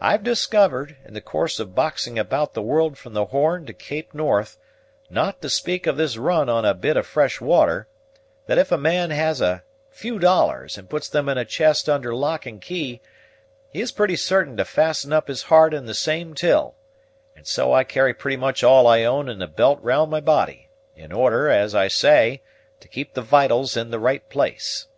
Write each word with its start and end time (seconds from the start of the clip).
I've 0.00 0.24
discovered, 0.24 0.96
in 1.04 1.14
the 1.14 1.20
course 1.20 1.60
of 1.60 1.76
boxing 1.76 2.18
about 2.18 2.54
the 2.54 2.60
world 2.60 2.98
from 2.98 3.12
the 3.14 3.26
Horn 3.26 3.66
to 3.66 3.72
Cape 3.72 4.12
North, 4.12 4.58
not 5.08 5.40
to 5.42 5.48
speak 5.48 5.86
of 5.86 5.96
this 5.96 6.16
run 6.16 6.48
on 6.48 6.64
a 6.64 6.74
bit 6.74 6.96
of 6.96 7.06
fresh 7.06 7.40
water, 7.40 7.86
that 8.46 8.58
if 8.58 8.72
a 8.72 8.76
man 8.76 9.12
has 9.12 9.40
a 9.40 9.62
few 9.90 10.18
dollars, 10.18 10.76
and 10.76 10.90
puts 10.90 11.08
them 11.08 11.28
in 11.28 11.38
a 11.38 11.44
chest 11.44 11.88
under 11.88 12.12
lock 12.12 12.46
and 12.46 12.60
key, 12.60 13.00
he 13.70 13.80
is 13.80 13.92
pretty 13.92 14.16
certain 14.16 14.56
to 14.56 14.64
fasten 14.64 15.12
up 15.12 15.28
his 15.28 15.42
heart 15.44 15.72
in 15.72 15.86
the 15.86 15.94
same 15.94 16.34
till; 16.34 16.74
and 17.36 17.46
so 17.46 17.72
I 17.72 17.84
carry 17.84 18.12
pretty 18.12 18.36
much 18.36 18.64
all 18.64 18.88
I 18.88 19.04
own 19.04 19.28
in 19.28 19.40
a 19.40 19.46
belt 19.46 19.78
round 19.82 20.10
my 20.10 20.20
body, 20.20 20.68
in 20.96 21.12
order, 21.12 21.48
as 21.48 21.76
I 21.76 21.86
say, 21.86 22.42
to 22.80 22.88
keep 22.88 23.14
the 23.14 23.22
vitals 23.22 23.76
in 23.76 23.92
the 23.92 24.00
right 24.00 24.28
place. 24.28 24.88